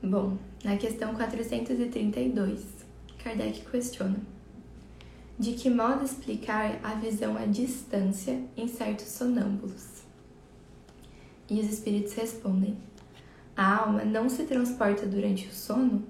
Bom, 0.03 0.37
na 0.63 0.77
questão 0.77 1.15
432, 1.15 2.63
Kardec 3.23 3.65
questiona: 3.71 4.21
De 5.39 5.53
que 5.53 5.71
modo 5.71 6.05
explicar 6.05 6.79
a 6.85 6.95
visão 6.95 7.37
à 7.37 7.47
distância 7.47 8.43
em 8.57 8.69
certos 8.69 9.07
sonâmbulos? 9.07 10.03
E 11.49 11.59
os 11.59 11.73
espíritos 11.73 12.13
respondem: 12.13 12.77
A 13.59 13.79
alma 13.79 14.05
não 14.05 14.29
se 14.29 14.45
transporta 14.45 15.05
durante 15.05 15.49
o 15.49 15.53
sono? 15.53 16.05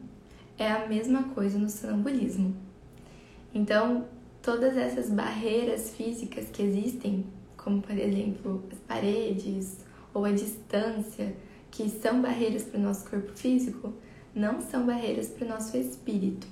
É 0.58 0.70
a 0.70 0.86
mesma 0.86 1.22
coisa 1.30 1.58
no 1.58 1.70
sonambulismo. 1.70 2.54
Então, 3.54 4.04
todas 4.42 4.76
essas 4.76 5.08
barreiras 5.08 5.94
físicas 5.96 6.50
que 6.52 6.62
existem, 6.62 7.24
como 7.56 7.80
por 7.80 7.96
exemplo 7.96 8.62
as 8.70 8.78
paredes 8.80 9.78
ou 10.12 10.26
a 10.26 10.30
distância, 10.30 11.34
que 11.70 11.88
são 11.88 12.20
barreiras 12.20 12.64
para 12.64 12.80
o 12.80 12.82
nosso 12.82 13.08
corpo 13.08 13.32
físico, 13.34 13.94
não 14.34 14.60
são 14.60 14.84
barreiras 14.84 15.28
para 15.28 15.46
o 15.46 15.48
nosso 15.48 15.74
espírito. 15.78 16.46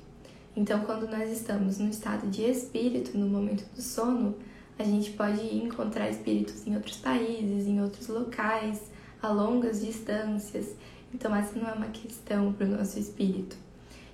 Então, 0.56 0.80
quando 0.86 1.06
nós 1.10 1.30
estamos 1.30 1.76
no 1.76 1.90
estado 1.90 2.26
de 2.30 2.40
espírito, 2.40 3.18
no 3.18 3.28
momento 3.28 3.66
do 3.74 3.82
sono, 3.82 4.34
a 4.78 4.82
gente 4.82 5.10
pode 5.10 5.42
encontrar 5.58 6.08
espíritos 6.08 6.66
em 6.66 6.74
outros 6.74 6.96
países, 6.96 7.66
em 7.66 7.82
outros 7.82 8.08
locais, 8.08 8.95
a 9.22 9.28
longas 9.28 9.84
distâncias. 9.84 10.74
Então, 11.12 11.34
essa 11.34 11.58
não 11.58 11.68
é 11.68 11.72
uma 11.72 11.88
questão 11.88 12.52
para 12.52 12.66
o 12.66 12.70
nosso 12.70 12.98
espírito. 12.98 13.56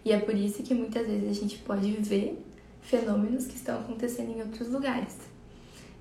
E 0.05 0.13
é 0.13 0.19
por 0.19 0.35
isso 0.35 0.63
que 0.63 0.75
muitas 0.75 1.07
vezes 1.07 1.29
a 1.31 1.41
gente 1.41 1.59
pode 1.59 1.91
ver 1.93 2.43
fenômenos 2.83 3.47
que 3.47 3.57
estão 3.57 3.81
acontecendo 3.81 4.37
em 4.37 4.43
outros 4.43 4.69
lugares. 4.69 5.17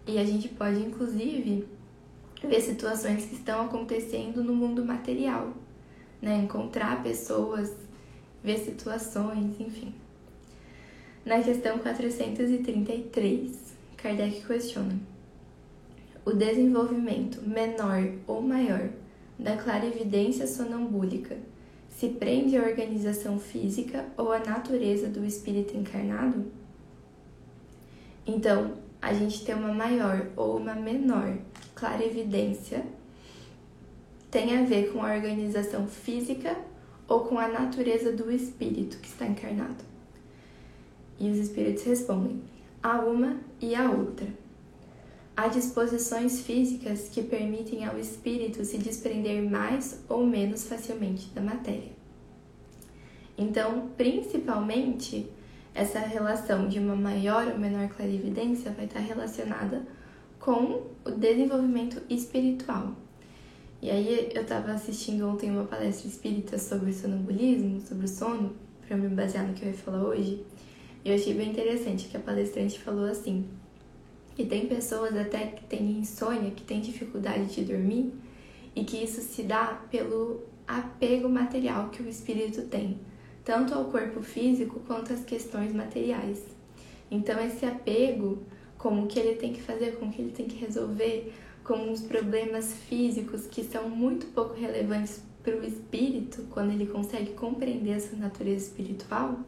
E 0.08 0.17
a 0.17 0.25
gente 0.25 0.50
pode, 0.50 0.79
inclusive, 0.79 1.67
ver 2.43 2.62
situações 2.62 3.25
que 3.25 3.36
estão 3.36 3.65
acontecendo 3.65 4.43
no 4.43 4.55
mundo 4.55 4.84
material, 4.84 5.53
né? 6.22 6.38
Encontrar 6.38 7.03
pessoas, 7.03 7.72
ver 8.43 8.58
situações, 8.58 9.60
enfim. 9.60 9.93
Na 11.24 11.41
questão 11.41 11.77
433, 11.77 13.75
Kardec 13.96 14.41
questiona: 14.46 15.00
o 16.25 16.32
desenvolvimento 16.32 17.42
menor 17.48 18.12
ou 18.28 18.42
maior 18.42 18.90
da 19.38 19.58
clarividência 19.58 20.46
sonambúlica 20.46 21.38
se 21.90 22.10
prende 22.10 22.58
à 22.58 22.63
organização 22.63 23.40
física 23.40 24.06
ou 24.18 24.32
à 24.32 24.40
natureza 24.40 25.08
do 25.08 25.25
espírito 25.25 25.75
encarnado? 25.75 26.46
Então, 28.25 28.74
a 29.01 29.13
gente 29.13 29.44
tem 29.44 29.56
uma 29.56 29.74
maior 29.74 30.28
ou 30.36 30.58
uma 30.58 30.75
menor 30.75 31.38
clarividência 31.74 32.86
tem 34.32 34.58
a 34.58 34.63
ver 34.63 34.94
com 34.94 35.04
a 35.04 35.13
organização 35.13 35.86
física 35.86 36.58
ou 37.06 37.25
com 37.25 37.38
a 37.38 37.50
natureza 37.50 38.13
do 38.13 38.32
espírito 38.32 38.98
que 39.00 39.10
está 39.10 39.28
encarnado? 39.28 39.84
E 41.20 41.30
os 41.30 41.38
espíritos 41.38 41.84
respondem: 41.84 42.42
a 42.82 43.00
uma 43.01 43.36
e 43.60 43.75
a 43.75 43.92
outra. 43.92 44.28
Há 45.36 45.48
disposições 45.48 46.42
físicas 46.42 47.10
que 47.10 47.24
permitem 47.24 47.86
ao 47.86 47.98
espírito 47.98 48.64
se 48.66 48.78
desprender 48.78 49.42
mais 49.50 50.04
ou 50.10 50.26
menos 50.26 50.68
facilmente 50.68 51.30
da 51.30 51.42
matéria. 51.42 51.92
Então, 53.38 53.90
principalmente, 53.98 55.30
essa 55.74 56.00
relação 56.00 56.68
de 56.68 56.80
uma 56.80 56.96
maior 56.96 57.48
ou 57.48 57.58
menor 57.58 57.88
clarividência 57.90 58.72
vai 58.72 58.86
estar 58.86 59.00
relacionada 59.00 59.82
com 60.40 60.88
o 61.06 61.12
desenvolvimento 61.12 62.02
espiritual. 62.10 62.94
E 63.82 63.90
aí 63.90 64.30
eu 64.36 64.44
estava 64.44 64.74
assistindo 64.74 65.28
ontem 65.28 65.50
uma 65.50 65.64
palestra 65.64 66.08
espírita 66.08 66.60
sobre 66.60 66.94
sonambulismo, 66.94 67.82
sobre 67.82 68.06
o 68.06 68.08
sono, 68.08 68.54
para 68.86 68.96
me 68.96 69.08
basear 69.08 69.48
no 69.48 69.54
que 69.54 69.64
eu 69.64 69.70
ia 69.70 69.78
falar 69.78 70.04
hoje. 70.04 70.46
E 71.04 71.10
eu 71.10 71.16
achei 71.16 71.34
bem 71.34 71.50
interessante 71.50 72.08
que 72.08 72.18
a 72.18 72.20
palestrante 72.20 72.80
falou 72.80 73.06
assim: 73.06 73.48
que 74.42 74.48
tem 74.48 74.66
pessoas 74.66 75.16
até 75.16 75.46
que 75.48 75.64
têm 75.66 76.00
insônia, 76.00 76.50
que 76.50 76.64
têm 76.64 76.82
dificuldade 76.82 77.54
de 77.54 77.64
dormir, 77.64 78.12
e 78.76 78.84
que 78.84 78.98
isso 78.98 79.22
se 79.22 79.44
dá 79.44 79.80
pelo 79.92 80.42
apego 80.68 81.30
material 81.30 81.90
que 81.90 82.02
o 82.02 82.10
espírito 82.10 82.64
tem, 82.64 83.00
tanto 83.46 83.74
ao 83.76 83.86
corpo 83.86 84.24
físico 84.24 84.80
quanto 84.88 85.14
às 85.14 85.24
questões 85.24 85.74
materiais. 85.74 86.44
Então, 87.12 87.40
esse 87.40 87.66
apego, 87.66 88.40
como 88.80 89.06
que 89.06 89.20
ele 89.20 89.36
tem 89.36 89.54
que 89.54 89.62
fazer, 89.62 89.98
como 89.98 90.12
que 90.12 90.22
ele 90.22 90.32
tem 90.32 90.48
que 90.48 90.56
resolver, 90.56 91.32
com 91.64 91.92
os 91.92 92.02
problemas 92.02 92.74
físicos 92.74 93.46
que 93.46 93.64
são 93.64 93.88
muito 93.90 94.26
pouco 94.28 94.56
relevantes 94.56 95.22
para 95.44 95.56
o 95.56 95.64
espírito, 95.64 96.48
quando 96.50 96.72
ele 96.72 96.88
consegue 96.88 97.34
compreender 97.34 97.92
essa 97.92 98.16
natureza 98.16 98.66
espiritual, 98.66 99.40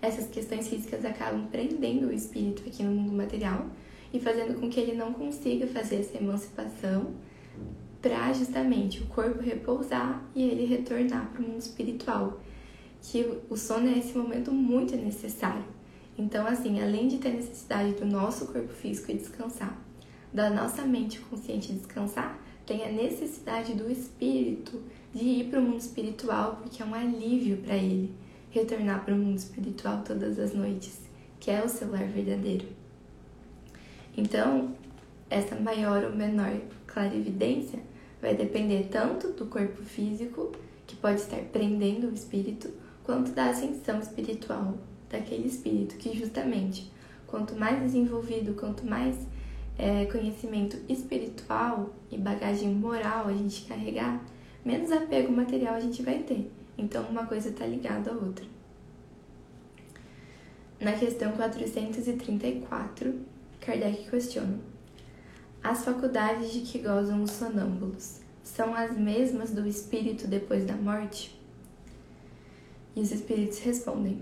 essas 0.00 0.26
questões 0.28 0.68
físicas 0.68 1.04
acabam 1.04 1.46
prendendo 1.48 2.06
o 2.06 2.12
espírito 2.12 2.62
aqui 2.66 2.82
no 2.82 2.92
mundo 2.92 3.12
material 3.12 3.66
e 4.12 4.20
fazendo 4.20 4.60
com 4.60 4.68
que 4.68 4.78
ele 4.78 4.96
não 4.96 5.12
consiga 5.12 5.66
fazer 5.66 5.96
essa 5.96 6.18
emancipação 6.18 7.14
para 8.00 8.32
justamente 8.32 9.00
o 9.00 9.06
corpo 9.06 9.40
repousar 9.40 10.22
e 10.34 10.42
ele 10.42 10.66
retornar 10.66 11.30
para 11.30 11.40
o 11.40 11.48
mundo 11.48 11.60
espiritual. 11.60 12.40
Que 13.00 13.38
o 13.48 13.56
sono 13.56 13.88
é 13.88 13.98
esse 13.98 14.16
momento 14.16 14.52
muito 14.52 14.96
necessário. 14.96 15.64
Então, 16.18 16.46
assim, 16.46 16.80
além 16.80 17.08
de 17.08 17.18
ter 17.18 17.30
necessidade 17.30 17.94
do 17.94 18.04
nosso 18.04 18.46
corpo 18.46 18.72
físico 18.72 19.12
descansar, 19.12 19.80
da 20.32 20.50
nossa 20.50 20.82
mente 20.82 21.20
consciente 21.20 21.72
descansar, 21.72 22.38
tem 22.66 22.84
a 22.84 22.92
necessidade 22.92 23.74
do 23.74 23.90
espírito 23.90 24.80
de 25.14 25.24
ir 25.24 25.44
para 25.50 25.60
o 25.60 25.62
mundo 25.62 25.80
espiritual, 25.80 26.56
porque 26.62 26.82
é 26.82 26.86
um 26.86 26.94
alívio 26.94 27.58
para 27.58 27.76
ele 27.76 28.12
retornar 28.50 29.04
para 29.04 29.14
o 29.14 29.18
mundo 29.18 29.38
espiritual 29.38 30.02
todas 30.04 30.38
as 30.38 30.54
noites, 30.54 31.00
que 31.40 31.50
é 31.50 31.64
o 31.64 31.68
seu 31.68 31.90
lar 31.90 32.06
verdadeiro. 32.06 32.81
Então, 34.16 34.74
essa 35.30 35.56
maior 35.56 36.04
ou 36.04 36.12
menor 36.12 36.52
clarividência 36.86 37.78
vai 38.20 38.34
depender 38.34 38.88
tanto 38.90 39.32
do 39.32 39.46
corpo 39.46 39.82
físico, 39.82 40.52
que 40.86 40.94
pode 40.96 41.20
estar 41.20 41.40
prendendo 41.50 42.08
o 42.08 42.14
espírito, 42.14 42.70
quanto 43.02 43.32
da 43.32 43.50
ascensão 43.50 43.98
espiritual 43.98 44.76
daquele 45.08 45.48
espírito, 45.48 45.96
que 45.96 46.16
justamente 46.16 46.90
quanto 47.26 47.56
mais 47.56 47.80
desenvolvido, 47.80 48.54
quanto 48.54 48.86
mais 48.86 49.16
é, 49.78 50.04
conhecimento 50.06 50.76
espiritual 50.88 51.90
e 52.10 52.18
bagagem 52.18 52.68
moral 52.68 53.26
a 53.28 53.32
gente 53.32 53.64
carregar, 53.64 54.22
menos 54.64 54.92
apego 54.92 55.32
material 55.32 55.74
a 55.74 55.80
gente 55.80 56.02
vai 56.02 56.18
ter. 56.18 56.50
Então, 56.76 57.04
uma 57.04 57.26
coisa 57.26 57.48
está 57.48 57.66
ligada 57.66 58.10
à 58.10 58.14
outra. 58.14 58.44
Na 60.80 60.92
questão 60.92 61.32
434, 61.32 63.14
Kardec 63.64 64.10
questiona: 64.10 64.58
As 65.62 65.84
faculdades 65.84 66.52
de 66.52 66.60
que 66.62 66.80
gozam 66.80 67.22
os 67.22 67.30
sonâmbulos 67.30 68.20
são 68.42 68.74
as 68.74 68.96
mesmas 68.96 69.52
do 69.52 69.66
espírito 69.66 70.26
depois 70.26 70.66
da 70.66 70.74
morte? 70.74 71.40
E 72.96 73.00
os 73.00 73.12
espíritos 73.12 73.60
respondem: 73.60 74.20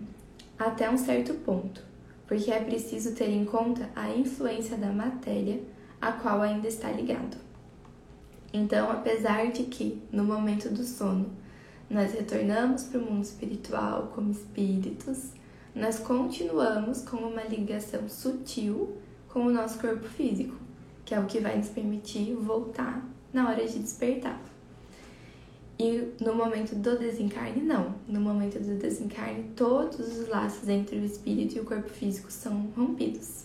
Até 0.58 0.90
um 0.90 0.98
certo 0.98 1.32
ponto, 1.34 1.82
porque 2.26 2.50
é 2.50 2.62
preciso 2.62 3.14
ter 3.14 3.30
em 3.30 3.46
conta 3.46 3.88
a 3.96 4.10
influência 4.10 4.76
da 4.76 4.92
matéria 4.92 5.62
a 6.02 6.12
qual 6.12 6.42
ainda 6.42 6.68
está 6.68 6.90
ligado. 6.90 7.38
Então, 8.52 8.90
apesar 8.90 9.50
de 9.50 9.64
que, 9.64 10.02
no 10.12 10.24
momento 10.24 10.68
do 10.68 10.84
sono, 10.84 11.30
nós 11.88 12.12
retornamos 12.12 12.84
para 12.84 13.00
o 13.00 13.04
mundo 13.04 13.24
espiritual 13.24 14.12
como 14.14 14.30
espíritos, 14.32 15.32
nós 15.74 15.98
continuamos 15.98 17.02
com 17.02 17.16
uma 17.16 17.42
ligação 17.44 18.08
sutil 18.08 18.98
com 19.32 19.46
o 19.46 19.50
nosso 19.50 19.78
corpo 19.78 20.06
físico. 20.08 20.56
que 21.04 21.14
é 21.14 21.18
o 21.18 21.26
que 21.26 21.40
vai 21.40 21.56
nos 21.56 21.68
permitir 21.68 22.34
voltar 22.34 23.04
na 23.32 23.48
hora 23.48 23.66
de 23.66 23.80
despertar. 23.80 24.40
E 25.76 26.12
no 26.22 26.34
momento 26.34 26.76
do 26.76 26.96
desencarne, 26.98 27.62
não. 27.62 27.96
No 28.06 28.20
momento 28.20 28.60
do 28.60 28.76
desencarne, 28.76 29.50
todos 29.56 29.98
os 29.98 30.28
laços 30.28 30.68
entre 30.68 30.98
o 30.98 31.04
espírito 31.04 31.56
e 31.56 31.60
o 31.60 31.64
corpo 31.64 31.88
físico 31.88 32.30
são 32.30 32.70
rompidos. 32.76 33.44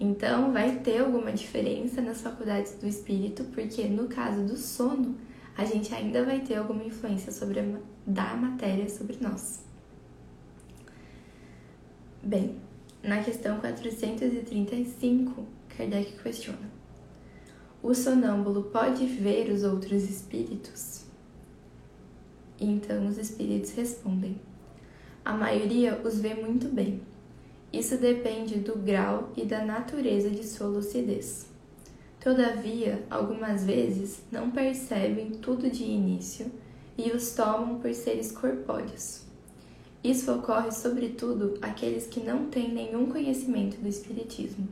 Então, 0.00 0.52
vai 0.52 0.78
ter 0.78 0.98
alguma 0.98 1.30
diferença 1.30 2.00
nas 2.00 2.22
faculdades 2.22 2.72
do 2.80 2.88
espírito, 2.88 3.44
porque 3.52 3.84
no 3.84 4.08
caso 4.08 4.42
do 4.42 4.56
sono, 4.56 5.14
a 5.56 5.64
gente 5.64 5.94
ainda 5.94 6.24
vai 6.24 6.40
ter 6.40 6.56
alguma 6.56 6.82
influência 6.82 7.30
sobre 7.30 7.60
a, 7.60 7.64
da 8.06 8.34
matéria 8.34 8.88
sobre 8.88 9.18
nós. 9.20 9.62
Bem, 12.22 12.56
na 13.02 13.22
questão 13.22 13.58
435, 13.60 15.46
Kardec 15.76 16.22
questiona: 16.22 16.70
O 17.82 17.94
sonâmbulo 17.94 18.64
pode 18.64 19.06
ver 19.06 19.50
os 19.50 19.64
outros 19.64 20.02
espíritos? 20.02 21.06
Então 22.60 23.06
os 23.06 23.16
espíritos 23.16 23.72
respondem: 23.72 24.40
A 25.24 25.32
maioria 25.32 26.00
os 26.04 26.20
vê 26.20 26.34
muito 26.34 26.68
bem. 26.68 27.00
Isso 27.72 27.96
depende 27.96 28.56
do 28.56 28.76
grau 28.76 29.32
e 29.36 29.44
da 29.44 29.64
natureza 29.64 30.28
de 30.28 30.44
sua 30.44 30.66
lucidez. 30.66 31.46
Todavia, 32.20 33.02
algumas 33.08 33.64
vezes 33.64 34.22
não 34.30 34.50
percebem 34.50 35.30
tudo 35.30 35.70
de 35.70 35.84
início 35.84 36.52
e 36.98 37.10
os 37.12 37.32
tomam 37.32 37.78
por 37.78 37.94
seres 37.94 38.30
corpóreos. 38.30 39.29
Isso 40.02 40.32
ocorre 40.32 40.72
sobretudo 40.72 41.58
àqueles 41.60 42.06
que 42.06 42.20
não 42.20 42.46
têm 42.46 42.72
nenhum 42.72 43.06
conhecimento 43.06 43.76
do 43.78 43.88
Espiritismo. 43.88 44.66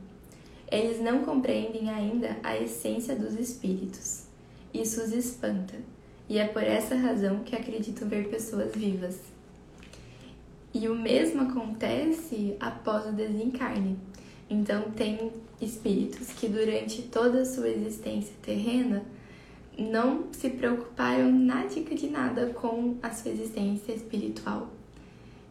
Eles 0.71 1.01
não 1.01 1.25
compreendem 1.25 1.91
ainda 1.91 2.37
a 2.43 2.57
essência 2.57 3.15
dos 3.15 3.35
espíritos. 3.39 4.25
Isso 4.73 5.03
os 5.03 5.13
espanta 5.13 5.75
e 6.29 6.39
é 6.39 6.47
por 6.47 6.63
essa 6.63 6.95
razão 6.95 7.41
que 7.41 7.57
acredito 7.57 8.05
ver 8.05 8.29
pessoas 8.29 8.75
vivas. 8.75 9.19
E 10.75 10.89
o 10.89 10.95
mesmo 10.95 11.43
acontece 11.43 12.55
após 12.61 13.07
o 13.07 13.13
desencarne. 13.13 13.99
Então, 14.51 14.91
tem 14.91 15.33
espíritos 15.61 16.29
que 16.29 16.49
durante 16.49 17.03
toda 17.03 17.41
a 17.41 17.45
sua 17.45 17.69
existência 17.69 18.35
terrena 18.43 19.03
não 19.79 20.27
se 20.33 20.51
preocuparam 20.51 21.31
nada 21.33 21.95
de 21.95 22.09
nada 22.09 22.47
com 22.49 22.97
a 23.03 23.11
sua 23.11 23.31
existência 23.31 23.93
espiritual. 23.93 24.69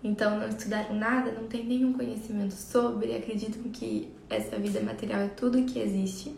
Então, 0.03 0.39
não 0.39 0.47
estudaram 0.47 0.95
nada, 0.95 1.31
não 1.31 1.47
têm 1.47 1.65
nenhum 1.65 1.93
conhecimento 1.93 2.53
sobre, 2.53 3.15
acreditam 3.15 3.63
que 3.63 4.09
essa 4.29 4.57
vida 4.57 4.79
material 4.81 5.21
é 5.21 5.27
tudo 5.27 5.63
que 5.63 5.79
existe. 5.79 6.35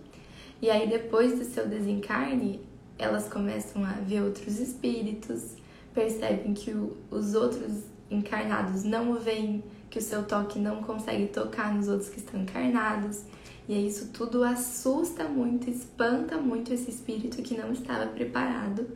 E 0.62 0.70
aí, 0.70 0.90
depois 0.90 1.38
do 1.38 1.46
seu 1.46 1.68
desencarne, 1.68 2.62
elas 2.98 3.30
começam 3.30 3.84
a 3.84 3.94
ver 3.94 4.22
outros 4.22 4.60
espíritos, 4.60 5.56
percebem 5.94 6.54
que 6.54 6.72
o, 6.72 6.98
os 7.10 7.34
outros 7.34 7.84
encarnados 8.10 8.84
não 8.84 9.12
o 9.12 9.20
veem, 9.20 9.64
que 9.90 10.00
o 10.00 10.02
seu 10.02 10.24
toque 10.24 10.60
não 10.60 10.82
consegue 10.84 11.28
tocar 11.28 11.74
nos 11.74 11.88
outros 11.88 12.10
que 12.10 12.20
estão 12.20 12.42
encarnados. 12.42 13.24
E 13.68 13.74
aí 13.74 13.88
isso 13.88 14.10
tudo 14.12 14.44
assusta 14.44 15.26
muito, 15.26 15.70
espanta 15.70 16.38
muito 16.38 16.74
esse 16.74 16.90
espírito 16.90 17.42
que 17.42 17.58
não 17.58 17.72
estava 17.72 18.08
preparado 18.08 18.88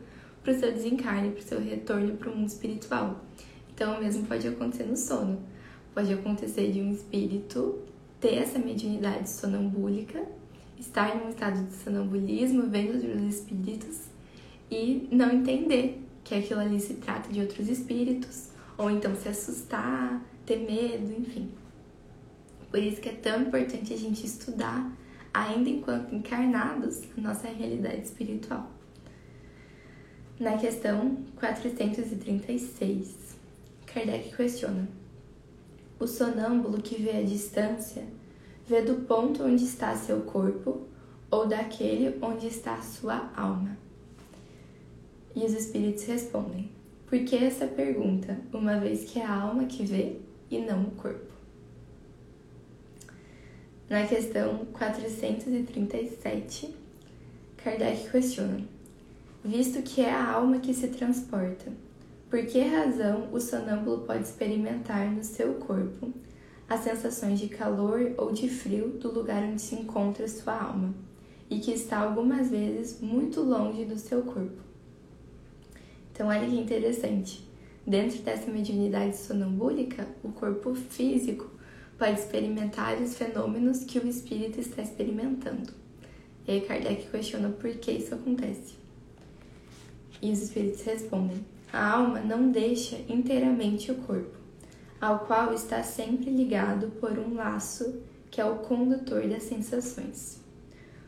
para 0.42 0.52
o 0.52 0.58
seu 0.58 0.72
desencarne, 0.72 1.30
para 1.30 1.40
o 1.40 1.44
seu 1.44 1.60
retorno 1.60 2.16
para 2.16 2.30
o 2.30 2.36
mundo 2.36 2.48
espiritual. 2.48 3.20
Então, 3.74 3.96
o 3.96 4.00
mesmo 4.00 4.26
pode 4.26 4.46
acontecer 4.46 4.84
no 4.84 4.96
sono. 4.96 5.42
Pode 5.92 6.12
acontecer 6.12 6.72
de 6.72 6.80
um 6.80 6.92
espírito 6.92 7.80
ter 8.20 8.36
essa 8.36 8.58
mediunidade 8.58 9.28
sonambúlica 9.28 10.24
estar 10.78 11.16
em 11.16 11.26
um 11.26 11.30
estado 11.30 11.62
de 11.64 11.74
sonambulismo, 11.76 12.68
vendo 12.68 12.96
os 12.96 13.34
espíritos 13.34 14.00
e 14.70 15.08
não 15.10 15.30
entender 15.30 16.02
que 16.22 16.34
aquilo 16.34 16.60
ali 16.60 16.80
se 16.80 16.94
trata 16.94 17.32
de 17.32 17.40
outros 17.40 17.68
espíritos, 17.68 18.50
ou 18.76 18.90
então 18.90 19.14
se 19.14 19.28
assustar, 19.28 20.22
ter 20.44 20.58
medo, 20.58 21.12
enfim. 21.12 21.50
Por 22.70 22.80
isso 22.80 23.00
que 23.00 23.08
é 23.08 23.12
tão 23.12 23.42
importante 23.42 23.92
a 23.92 23.96
gente 23.96 24.26
estudar, 24.26 24.90
ainda 25.32 25.68
enquanto 25.68 26.14
encarnados, 26.14 27.02
a 27.16 27.20
nossa 27.20 27.48
realidade 27.48 28.02
espiritual. 28.02 28.70
Na 30.40 30.58
questão 30.58 31.18
436, 31.36 33.33
Kardec 33.94 34.34
questiona: 34.34 34.88
O 36.00 36.06
sonâmbulo 36.08 36.82
que 36.82 37.00
vê 37.00 37.18
a 37.18 37.22
distância 37.22 38.02
vê 38.66 38.82
do 38.82 39.06
ponto 39.06 39.44
onde 39.44 39.62
está 39.62 39.94
seu 39.94 40.22
corpo 40.22 40.88
ou 41.30 41.46
daquele 41.46 42.18
onde 42.20 42.48
está 42.48 42.82
sua 42.82 43.30
alma? 43.36 43.78
E 45.36 45.44
os 45.44 45.52
espíritos 45.52 46.02
respondem: 46.06 46.72
Por 47.06 47.20
que 47.20 47.36
essa 47.36 47.68
pergunta, 47.68 48.36
uma 48.52 48.80
vez 48.80 49.04
que 49.04 49.20
é 49.20 49.24
a 49.24 49.42
alma 49.42 49.66
que 49.66 49.84
vê 49.84 50.16
e 50.50 50.58
não 50.58 50.82
o 50.82 50.90
corpo? 50.90 51.32
Na 53.88 54.04
questão 54.08 54.66
437, 54.72 56.74
Kardec 57.58 58.10
questiona: 58.10 58.60
Visto 59.44 59.82
que 59.82 60.00
é 60.00 60.10
a 60.10 60.32
alma 60.32 60.58
que 60.58 60.74
se 60.74 60.88
transporta, 60.88 61.83
por 62.34 62.44
que 62.46 62.58
razão 62.62 63.28
o 63.32 63.38
sonâmbulo 63.38 64.00
pode 64.00 64.24
experimentar 64.24 65.08
no 65.08 65.22
seu 65.22 65.54
corpo 65.54 66.12
as 66.68 66.80
sensações 66.80 67.38
de 67.38 67.46
calor 67.46 68.12
ou 68.18 68.32
de 68.32 68.48
frio 68.48 68.88
do 68.88 69.08
lugar 69.14 69.40
onde 69.44 69.62
se 69.62 69.76
encontra 69.76 70.26
sua 70.26 70.60
alma 70.60 70.92
e 71.48 71.60
que 71.60 71.70
está 71.70 71.98
algumas 71.98 72.50
vezes 72.50 73.00
muito 73.00 73.40
longe 73.40 73.84
do 73.84 73.96
seu 73.96 74.22
corpo. 74.22 74.60
Então, 76.10 76.26
olha 76.26 76.44
que 76.44 76.58
interessante. 76.58 77.48
Dentro 77.86 78.20
dessa 78.22 78.50
mediunidade 78.50 79.16
sonambúlica, 79.16 80.04
o 80.24 80.32
corpo 80.32 80.74
físico 80.74 81.48
pode 81.96 82.18
experimentar 82.18 83.00
os 83.00 83.16
fenômenos 83.16 83.84
que 83.84 84.00
o 84.00 84.08
espírito 84.08 84.58
está 84.58 84.82
experimentando. 84.82 85.72
E 86.48 86.50
aí 86.50 86.60
Kardec 86.62 87.08
questiona 87.12 87.50
por 87.50 87.70
que 87.74 87.92
isso 87.92 88.12
acontece. 88.12 88.74
E 90.20 90.32
os 90.32 90.42
espíritos 90.42 90.82
respondem: 90.82 91.53
a 91.74 91.90
alma 91.90 92.20
não 92.20 92.52
deixa 92.52 92.96
inteiramente 93.08 93.90
o 93.90 93.96
corpo 93.96 94.38
ao 95.00 95.26
qual 95.26 95.52
está 95.52 95.82
sempre 95.82 96.30
ligado 96.30 96.86
por 97.00 97.18
um 97.18 97.34
laço 97.34 98.00
que 98.30 98.40
é 98.40 98.44
o 98.44 98.60
condutor 98.60 99.28
das 99.28 99.42
sensações. 99.42 100.40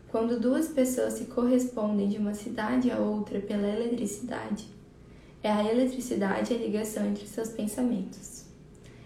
Quando 0.09 0.41
duas 0.41 0.69
pessoas 0.69 1.15
se 1.15 1.27
correspondem 1.27 2.09
de 2.09 2.19
uma 2.19 2.35
cidade 2.35 2.91
a 2.91 2.99
outra 2.99 3.41
pela 3.41 3.67
eletricidade, 3.67 4.67
é 5.43 5.51
a 5.51 5.65
eletricidade 5.65 6.53
a 6.53 6.59
ligação 6.59 7.07
entre 7.07 7.27
seus 7.27 7.49
pensamentos. 7.49 8.45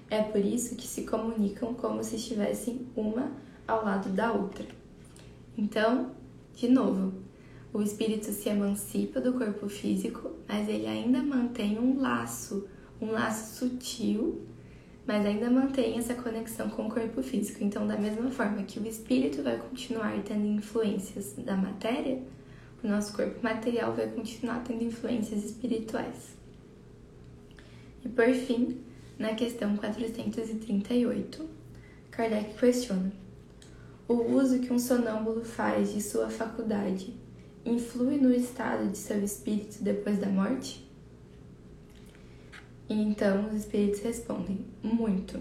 É 0.09 0.23
por 0.23 0.45
isso 0.45 0.77
que 0.77 0.87
se 0.87 1.03
comunicam 1.03 1.75
como 1.75 2.03
se 2.03 2.17
estivessem 2.17 2.87
uma 2.97 3.31
ao 3.69 3.85
lado 3.85 4.09
da 4.09 4.33
outra. 4.33 4.67
Então, 5.57 6.11
de 6.55 6.69
novo, 6.69 7.13
o 7.73 7.83
espírito 7.83 8.27
se 8.27 8.49
emancipa 8.49 9.21
do 9.21 9.33
corpo 9.35 9.69
físico, 9.69 10.33
mas 10.49 10.69
ele 10.69 10.87
ainda 10.87 11.23
mantém 11.23 11.79
um 11.79 12.01
laço, 12.01 12.67
um 13.01 13.11
laço 13.11 13.57
sutil 13.57 14.47
mas 15.11 15.27
ainda 15.27 15.51
mantém 15.51 15.99
essa 15.99 16.15
conexão 16.15 16.71
com 16.71 16.87
o 16.87 16.89
corpo 16.89 17.21
físico. 17.21 17.65
Então, 17.65 17.85
da 17.85 17.99
mesma 17.99 18.31
forma 18.31 18.63
que 18.63 18.79
o 18.79 18.87
espírito 18.87 19.43
vai 19.43 19.59
continuar 19.59 20.23
tendo 20.23 20.47
influências 20.47 21.35
da 21.37 21.57
matéria, 21.57 22.23
o 22.81 22.87
nosso 22.87 23.13
corpo 23.15 23.43
material 23.43 23.93
vai 23.93 24.07
continuar 24.07 24.63
tendo 24.63 24.85
influências 24.85 25.45
espirituais. 25.45 26.37
E 28.05 28.09
por 28.09 28.29
fim, 28.29 28.79
na 29.19 29.35
questão 29.35 29.77
438, 29.77 31.49
Kardec 32.13 32.55
questiona: 32.55 33.13
O 34.07 34.15
uso 34.15 34.61
que 34.61 34.73
um 34.73 34.79
sonâmbulo 34.79 35.45
faz 35.45 35.93
de 35.93 36.01
sua 36.01 36.31
faculdade 36.31 37.13
influi 37.65 38.17
no 38.17 38.33
estado 38.33 38.89
de 38.89 38.99
seu 38.99 39.23
espírito 39.23 39.83
depois 39.83 40.19
da 40.19 40.29
morte? 40.29 40.89
Então 42.89 43.47
os 43.47 43.55
espíritos 43.55 44.01
respondem: 44.01 44.65
muito, 44.83 45.41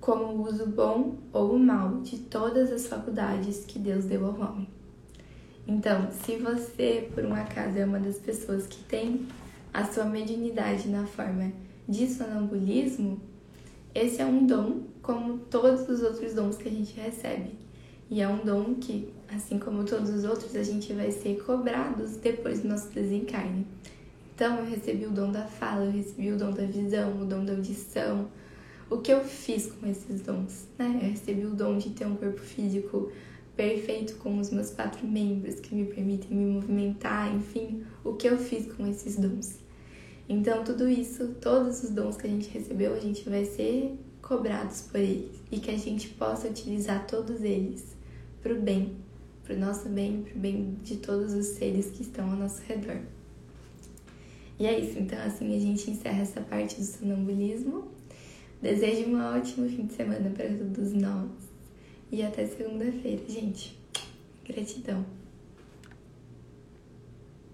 como 0.00 0.24
o 0.24 0.48
uso 0.48 0.66
bom 0.66 1.18
ou 1.32 1.54
o 1.54 1.58
mal 1.58 2.00
de 2.00 2.18
todas 2.18 2.72
as 2.72 2.86
faculdades 2.86 3.64
que 3.66 3.78
Deus 3.78 4.04
deu 4.04 4.24
ao 4.26 4.34
homem. 4.34 4.68
Então, 5.66 6.10
se 6.10 6.36
você, 6.36 7.08
por 7.14 7.24
um 7.24 7.34
acaso, 7.34 7.78
é 7.78 7.84
uma 7.84 8.00
das 8.00 8.18
pessoas 8.18 8.66
que 8.66 8.82
tem 8.84 9.28
a 9.72 9.84
sua 9.84 10.04
mediunidade 10.04 10.88
na 10.88 11.06
forma 11.06 11.52
de 11.88 12.08
sonambulismo, 12.08 13.20
esse 13.94 14.20
é 14.20 14.26
um 14.26 14.46
dom 14.46 14.82
como 15.02 15.38
todos 15.38 15.88
os 15.88 16.02
outros 16.02 16.34
dons 16.34 16.56
que 16.56 16.68
a 16.68 16.72
gente 16.72 16.98
recebe. 16.98 17.52
E 18.10 18.20
é 18.20 18.28
um 18.28 18.44
dom 18.44 18.74
que, 18.74 19.08
assim 19.28 19.56
como 19.56 19.84
todos 19.84 20.10
os 20.10 20.24
outros, 20.24 20.56
a 20.56 20.64
gente 20.64 20.92
vai 20.92 21.12
ser 21.12 21.40
cobrados 21.44 22.16
depois 22.16 22.58
do 22.58 22.66
nosso 22.66 22.88
desencarne. 22.88 23.64
Então, 24.34 24.58
eu 24.58 24.64
recebi 24.64 25.06
o 25.06 25.12
dom 25.12 25.30
da 25.30 25.44
fala, 25.44 25.84
eu 25.84 25.92
recebi 25.92 26.32
o 26.32 26.36
dom 26.36 26.50
da 26.50 26.64
visão, 26.64 27.22
o 27.22 27.24
dom 27.24 27.44
da 27.44 27.52
audição. 27.52 28.28
O 28.90 28.98
que 28.98 29.12
eu 29.12 29.22
fiz 29.22 29.70
com 29.70 29.86
esses 29.86 30.22
dons? 30.22 30.66
Né? 30.76 30.98
Eu 31.02 31.10
recebi 31.10 31.46
o 31.46 31.50
dom 31.50 31.78
de 31.78 31.90
ter 31.90 32.04
um 32.04 32.16
corpo 32.16 32.40
físico 32.40 33.12
perfeito 33.54 34.16
com 34.16 34.40
os 34.40 34.50
meus 34.50 34.70
quatro 34.70 35.06
membros 35.06 35.60
que 35.60 35.72
me 35.72 35.84
permitem 35.84 36.36
me 36.36 36.54
movimentar, 36.54 37.32
enfim, 37.32 37.84
o 38.02 38.14
que 38.14 38.28
eu 38.28 38.38
fiz 38.38 38.66
com 38.72 38.88
esses 38.88 39.14
dons. 39.14 39.60
Então, 40.28 40.64
tudo 40.64 40.88
isso, 40.88 41.28
todos 41.40 41.84
os 41.84 41.90
dons 41.90 42.16
que 42.16 42.26
a 42.26 42.30
gente 42.30 42.48
recebeu, 42.50 42.92
a 42.92 42.98
gente 42.98 43.28
vai 43.28 43.44
ser 43.44 43.96
cobrados 44.20 44.80
por 44.80 44.98
eles 44.98 45.36
e 45.52 45.60
que 45.60 45.70
a 45.70 45.78
gente 45.78 46.08
possa 46.08 46.48
utilizar 46.48 47.06
todos 47.06 47.42
eles 47.42 47.99
para 48.42 48.54
o 48.54 48.60
bem, 48.60 48.96
para 49.44 49.54
o 49.54 49.58
nosso 49.58 49.88
bem, 49.88 50.22
para 50.22 50.36
o 50.36 50.38
bem 50.38 50.76
de 50.82 50.96
todos 50.96 51.32
os 51.34 51.46
seres 51.46 51.90
que 51.90 52.02
estão 52.02 52.30
ao 52.30 52.36
nosso 52.36 52.62
redor. 52.62 53.00
E 54.58 54.66
é 54.66 54.78
isso, 54.78 54.98
então 54.98 55.18
assim 55.20 55.56
a 55.56 55.60
gente 55.60 55.90
encerra 55.90 56.22
essa 56.22 56.40
parte 56.40 56.76
do 56.76 56.84
sonambulismo. 56.84 57.88
Desejo 58.60 59.08
um 59.08 59.36
ótimo 59.36 59.68
fim 59.68 59.86
de 59.86 59.94
semana 59.94 60.30
para 60.30 60.48
todos 60.48 60.92
nós 60.92 61.30
e 62.12 62.22
até 62.22 62.46
segunda-feira, 62.46 63.22
gente. 63.28 63.78
Gratidão. 64.46 65.19